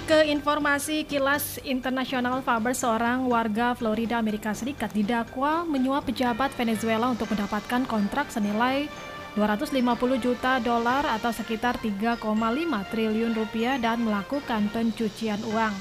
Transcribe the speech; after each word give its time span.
kembali 0.00 0.24
ke 0.24 0.32
informasi 0.32 0.96
kilas 1.04 1.60
internasional 1.60 2.40
Faber 2.40 2.72
seorang 2.72 3.28
warga 3.28 3.76
Florida 3.76 4.16
Amerika 4.16 4.56
Serikat 4.56 4.88
didakwa 4.96 5.68
menyuap 5.68 6.08
pejabat 6.08 6.48
Venezuela 6.56 7.12
untuk 7.12 7.28
mendapatkan 7.28 7.84
kontrak 7.84 8.32
senilai 8.32 8.88
250 9.36 9.76
juta 10.24 10.56
dolar 10.64 11.04
atau 11.04 11.28
sekitar 11.36 11.76
3,5 11.84 12.16
triliun 12.88 13.36
rupiah 13.36 13.76
dan 13.76 14.00
melakukan 14.00 14.72
pencucian 14.72 15.44
uang. 15.52 15.74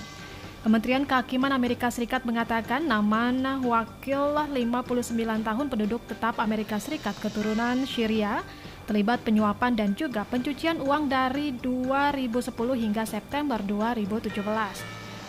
Kementerian 0.67 1.07
Kehakiman 1.07 1.55
Amerika 1.55 1.87
Serikat 1.87 2.27
mengatakan 2.27 2.83
nama 2.83 3.31
wakil 3.63 4.35
59 4.35 5.15
tahun 5.47 5.65
penduduk 5.71 6.03
tetap 6.11 6.43
Amerika 6.43 6.75
Serikat 6.75 7.15
keturunan 7.23 7.87
Syria 7.87 8.43
terlibat 8.89 9.21
penyuapan 9.21 9.77
dan 9.77 9.93
juga 9.93 10.25
pencucian 10.25 10.81
uang 10.81 11.05
dari 11.13 11.53
2010 11.53 12.49
hingga 12.73 13.05
September 13.05 13.61
2017. 13.61 14.33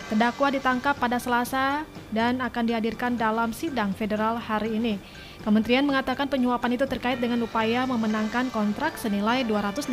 Terdakwa 0.09 0.47
ditangkap 0.51 0.97
pada 0.97 1.21
Selasa 1.21 1.85
dan 2.09 2.41
akan 2.41 2.67
dihadirkan 2.67 3.15
dalam 3.15 3.53
sidang 3.53 3.93
federal 3.93 4.41
hari 4.41 4.75
ini. 4.75 4.97
Kementerian 5.45 5.87
mengatakan 5.87 6.27
penyuapan 6.27 6.75
itu 6.75 6.83
terkait 6.89 7.21
dengan 7.21 7.39
upaya 7.45 7.87
memenangkan 7.87 8.51
kontrak 8.51 8.99
senilai 8.99 9.47
250 9.47 9.87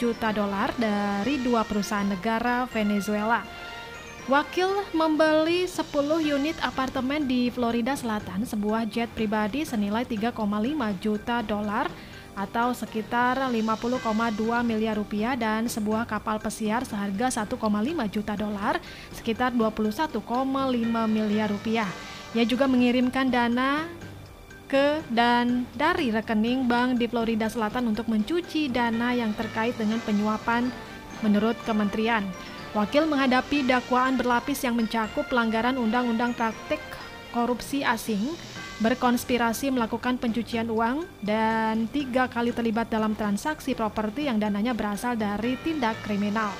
juta 0.00 0.32
dolar 0.32 0.72
dari 0.80 1.42
dua 1.44 1.66
perusahaan 1.66 2.08
negara 2.08 2.64
Venezuela. 2.72 3.44
Wakil 4.30 4.70
membeli 4.94 5.66
10 5.66 5.90
unit 6.22 6.54
apartemen 6.62 7.26
di 7.26 7.50
Florida 7.50 7.98
Selatan, 7.98 8.46
sebuah 8.46 8.86
jet 8.86 9.10
pribadi 9.12 9.66
senilai 9.66 10.06
3,5 10.06 10.38
juta 11.02 11.42
dolar 11.42 11.90
atau 12.38 12.72
sekitar 12.72 13.38
50,2 13.38 13.54
miliar 14.62 14.96
rupiah 14.96 15.34
dan 15.34 15.66
sebuah 15.66 16.06
kapal 16.06 16.38
pesiar 16.38 16.86
seharga 16.86 17.44
1,5 17.44 17.56
juta 18.10 18.34
dolar 18.38 18.78
sekitar 19.12 19.50
21,5 19.52 20.18
miliar 21.10 21.48
rupiah. 21.50 21.90
Ia 22.32 22.46
juga 22.46 22.70
mengirimkan 22.70 23.26
dana 23.28 23.84
ke 24.70 25.02
dan 25.10 25.66
dari 25.74 26.14
rekening 26.14 26.70
bank 26.70 27.02
di 27.02 27.10
Florida 27.10 27.50
Selatan 27.50 27.90
untuk 27.90 28.06
mencuci 28.06 28.70
dana 28.70 29.10
yang 29.10 29.34
terkait 29.34 29.74
dengan 29.74 29.98
penyuapan 30.06 30.70
menurut 31.26 31.58
kementerian. 31.66 32.22
Wakil 32.70 33.10
menghadapi 33.10 33.66
dakwaan 33.66 34.14
berlapis 34.14 34.62
yang 34.62 34.78
mencakup 34.78 35.26
pelanggaran 35.26 35.74
undang-undang 35.74 36.30
praktik 36.38 36.78
korupsi 37.34 37.82
asing, 37.82 38.30
berkonspirasi 38.80 39.68
melakukan 39.68 40.16
pencucian 40.16 40.72
uang, 40.72 41.04
dan 41.20 41.86
tiga 41.92 42.26
kali 42.26 42.50
terlibat 42.50 42.88
dalam 42.88 43.12
transaksi 43.12 43.76
properti 43.76 44.26
yang 44.26 44.40
dananya 44.40 44.72
berasal 44.72 45.14
dari 45.14 45.60
tindak 45.60 46.00
kriminal. 46.00 46.50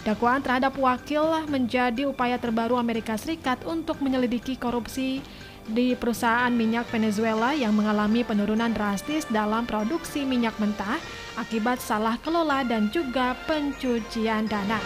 Dakwaan 0.00 0.40
terhadap 0.40 0.74
wakil 0.80 1.44
menjadi 1.46 2.08
upaya 2.08 2.40
terbaru 2.40 2.80
Amerika 2.80 3.20
Serikat 3.20 3.60
untuk 3.68 4.00
menyelidiki 4.00 4.56
korupsi 4.56 5.20
di 5.68 5.92
perusahaan 5.94 6.50
minyak 6.50 6.88
Venezuela 6.88 7.52
yang 7.52 7.76
mengalami 7.76 8.24
penurunan 8.24 8.72
drastis 8.72 9.28
dalam 9.28 9.68
produksi 9.68 10.24
minyak 10.24 10.56
mentah 10.56 10.98
akibat 11.36 11.78
salah 11.78 12.16
kelola 12.24 12.64
dan 12.64 12.88
juga 12.88 13.36
pencucian 13.44 14.48
dana. 14.48 14.80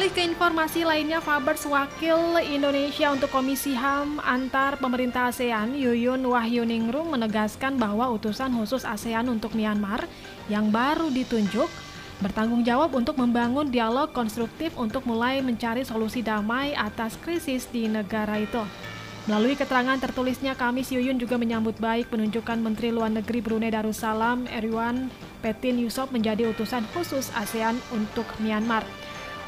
Beralih 0.00 0.16
ke 0.16 0.32
informasi 0.32 0.80
lainnya, 0.80 1.20
Fabers 1.20 1.68
Wakil 1.68 2.40
Indonesia 2.48 3.12
untuk 3.12 3.28
Komisi 3.28 3.76
HAM 3.76 4.16
antar 4.24 4.80
pemerintah 4.80 5.28
ASEAN, 5.28 5.76
Yuyun 5.76 6.24
Wahyuningrum 6.24 7.12
menegaskan 7.12 7.76
bahwa 7.76 8.08
utusan 8.08 8.48
khusus 8.56 8.88
ASEAN 8.88 9.28
untuk 9.28 9.52
Myanmar 9.52 10.08
yang 10.48 10.72
baru 10.72 11.12
ditunjuk 11.12 11.68
bertanggung 12.24 12.64
jawab 12.64 12.96
untuk 12.96 13.20
membangun 13.20 13.68
dialog 13.68 14.08
konstruktif 14.16 14.72
untuk 14.80 15.04
mulai 15.04 15.44
mencari 15.44 15.84
solusi 15.84 16.24
damai 16.24 16.72
atas 16.72 17.20
krisis 17.20 17.68
di 17.68 17.84
negara 17.84 18.40
itu. 18.40 18.64
Melalui 19.28 19.52
keterangan 19.52 20.00
tertulisnya, 20.00 20.56
Kamis 20.56 20.88
Yuyun 20.96 21.20
juga 21.20 21.36
menyambut 21.36 21.76
baik 21.76 22.08
penunjukan 22.08 22.56
Menteri 22.56 22.88
Luar 22.88 23.12
Negeri 23.12 23.44
Brunei 23.44 23.68
Darussalam 23.68 24.48
Erwan 24.48 25.12
Petin 25.44 25.76
Yusof 25.76 26.08
menjadi 26.08 26.48
utusan 26.48 26.88
khusus 26.96 27.28
ASEAN 27.36 27.76
untuk 27.92 28.24
Myanmar. 28.40 28.88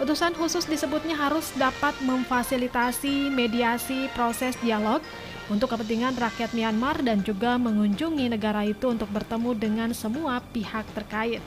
Utusan 0.02 0.34
khusus 0.34 0.66
disebutnya 0.66 1.14
harus 1.14 1.54
dapat 1.54 1.94
memfasilitasi 2.02 3.30
mediasi 3.30 4.10
proses 4.18 4.58
dialog 4.58 4.98
untuk 5.46 5.70
kepentingan 5.70 6.18
rakyat 6.18 6.50
Myanmar 6.58 6.98
dan 7.06 7.22
juga 7.22 7.54
mengunjungi 7.54 8.26
negara 8.26 8.66
itu 8.66 8.90
untuk 8.90 9.06
bertemu 9.14 9.54
dengan 9.54 9.94
semua 9.94 10.42
pihak 10.50 10.82
terkait. 10.98 11.38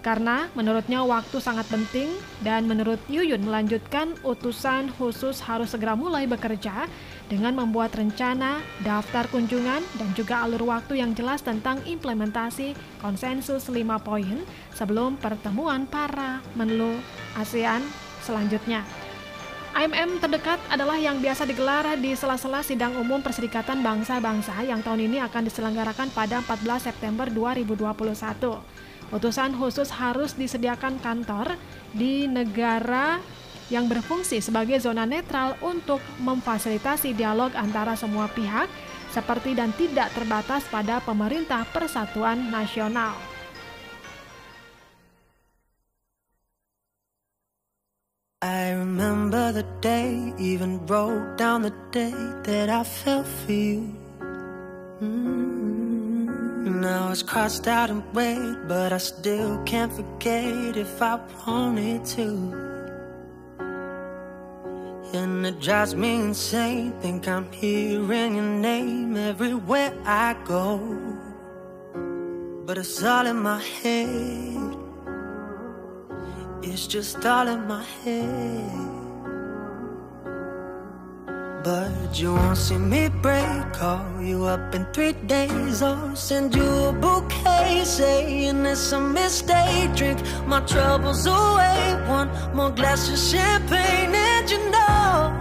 Karena 0.00 0.48
menurutnya 0.56 1.04
waktu 1.04 1.44
sangat 1.44 1.68
penting 1.68 2.08
dan 2.40 2.64
menurut 2.64 2.96
Yuyun 3.12 3.44
melanjutkan 3.44 4.16
utusan 4.24 4.88
khusus 4.96 5.44
harus 5.44 5.76
segera 5.76 5.92
mulai 5.92 6.24
bekerja 6.24 6.88
dengan 7.28 7.52
membuat 7.52 7.92
rencana, 7.92 8.64
daftar 8.80 9.28
kunjungan, 9.28 9.84
dan 10.00 10.10
juga 10.16 10.48
alur 10.48 10.72
waktu 10.72 11.04
yang 11.04 11.12
jelas 11.12 11.44
tentang 11.44 11.84
implementasi 11.84 12.72
konsensus 13.04 13.68
5 13.68 13.76
poin 14.00 14.40
sebelum 14.72 15.20
pertemuan 15.20 15.84
para 15.84 16.40
menlu 16.56 16.96
ASEAN 17.36 17.84
selanjutnya. 18.24 18.80
IMM 19.70 20.18
terdekat 20.18 20.58
adalah 20.66 20.98
yang 20.98 21.22
biasa 21.22 21.46
digelar 21.46 21.94
di 21.94 22.18
sela-sela 22.18 22.58
sidang 22.58 22.98
umum 22.98 23.22
Perserikatan 23.22 23.86
Bangsa-Bangsa 23.86 24.66
yang 24.66 24.82
tahun 24.82 25.06
ini 25.06 25.22
akan 25.22 25.46
diselenggarakan 25.46 26.10
pada 26.10 26.42
14 26.42 26.90
September 26.90 27.30
2021. 27.30 28.80
Utusan 29.10 29.58
khusus 29.58 29.90
harus 29.90 30.38
disediakan 30.38 31.02
kantor 31.02 31.58
di 31.90 32.30
negara 32.30 33.18
yang 33.70 33.86
berfungsi 33.86 34.42
sebagai 34.42 34.78
zona 34.82 35.06
netral 35.06 35.54
untuk 35.62 36.02
memfasilitasi 36.22 37.14
dialog 37.14 37.54
antara 37.54 37.94
semua 37.94 38.26
pihak 38.30 38.66
seperti 39.10 39.58
dan 39.58 39.74
tidak 39.74 40.14
terbatas 40.14 40.66
pada 40.70 41.02
pemerintah 41.02 41.66
persatuan 41.74 42.50
nasional. 42.50 43.14
I 48.40 48.72
remember 48.72 49.52
the 49.52 49.66
day, 49.84 50.32
even 50.40 50.80
wrote 50.86 51.36
down 51.36 51.60
the 51.60 51.74
day 51.92 52.14
that 52.48 52.70
I 52.72 52.82
fell 52.88 53.20
for 53.22 53.52
you. 53.52 53.92
Mm. 55.02 55.49
Now 56.80 57.10
it's 57.12 57.22
crossed 57.22 57.68
out 57.68 57.90
in 57.90 58.02
red, 58.14 58.66
but 58.66 58.90
I 58.90 58.96
still 58.96 59.62
can't 59.64 59.92
forget 59.92 60.78
if 60.78 61.02
I 61.02 61.20
wanted 61.46 62.06
to. 62.16 62.26
And 65.12 65.44
it 65.44 65.60
drives 65.60 65.94
me 65.94 66.14
insane. 66.14 66.92
Think 67.02 67.28
I'm 67.28 67.52
hearing 67.52 68.36
your 68.36 68.44
name 68.44 69.14
everywhere 69.14 69.92
I 70.06 70.34
go. 70.46 70.78
But 72.64 72.78
it's 72.78 73.02
all 73.02 73.26
in 73.26 73.36
my 73.42 73.60
head. 73.60 74.74
It's 76.62 76.86
just 76.86 77.26
all 77.26 77.46
in 77.46 77.68
my 77.68 77.84
head. 77.84 78.99
But 81.62 82.18
you 82.18 82.32
won't 82.32 82.56
see 82.56 82.78
me 82.78 83.08
break 83.08 83.72
Call 83.74 84.22
you 84.22 84.44
up 84.44 84.74
in 84.74 84.86
three 84.94 85.12
days. 85.12 85.82
Or 85.82 86.16
send 86.16 86.54
you 86.54 86.68
a 86.88 86.92
bouquet 86.92 87.84
Saying 87.84 88.64
it's 88.64 88.92
a 88.92 89.00
mistake. 89.00 89.94
Drink 89.94 90.20
my 90.46 90.60
troubles 90.60 91.26
away. 91.26 92.02
One 92.08 92.30
more 92.54 92.70
glass 92.70 93.10
of 93.10 93.18
champagne 93.18 94.14
And 94.14 94.50
you 94.50 94.70
know 94.70 95.32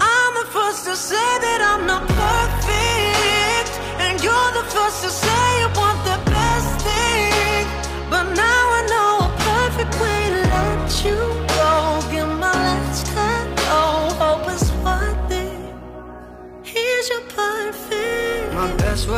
I'm 0.00 0.34
the 0.34 0.46
first 0.50 0.84
to 0.86 0.96
say 0.96 1.38
that 1.44 1.53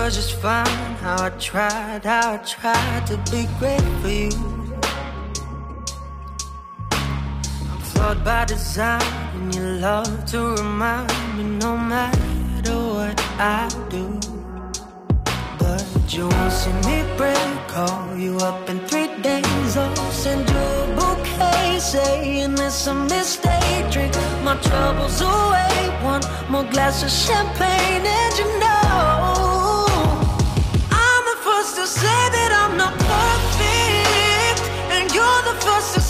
was 0.07 0.15
just 0.15 0.35
fine 0.41 0.95
How 1.03 1.25
I 1.25 1.31
tried, 1.31 2.05
how 2.05 2.35
I 2.35 2.37
tried 2.39 3.07
to 3.09 3.17
be 3.33 3.49
great 3.59 3.87
for 4.01 4.09
you. 4.09 4.31
I'm 7.71 7.81
flawed 7.91 8.25
by 8.25 8.45
design 8.45 9.03
And 9.35 9.55
you 9.55 9.63
love 9.89 10.25
to 10.27 10.41
remind 10.63 11.37
me 11.37 11.45
No 11.59 11.77
matter 11.77 12.77
what 12.95 13.21
I 13.39 13.69
do. 13.89 14.07
But 15.59 15.85
you 16.15 16.29
won't 16.29 16.53
see 16.53 16.77
me 16.89 16.99
break 17.17 17.59
Call 17.75 18.17
you 18.17 18.37
up 18.39 18.71
in 18.71 18.79
three 18.87 19.11
days. 19.23 19.77
I'll 19.77 20.13
send 20.13 20.49
you 20.49 20.57
a 20.57 20.95
bouquet 20.99 21.79
Saying 21.81 22.53
it's 22.53 22.87
a 22.87 22.95
mistake. 22.95 23.91
Drink 23.91 24.15
my 24.45 24.57
troubles 24.67 25.21
away. 25.21 25.75
One 26.13 26.23
more 26.49 26.69
glass 26.71 27.03
of 27.03 27.11
champagne 27.11 28.07
And 28.07 28.39
you 28.39 28.61
know 28.61 29.26
say 31.87 32.03
that 32.07 32.51
I'm 32.53 32.77
not 32.77 32.95
perfect, 32.99 34.61
and 34.91 35.15
you're 35.15 35.43
the 35.47 35.55
first 35.65 35.95
to 35.95 36.01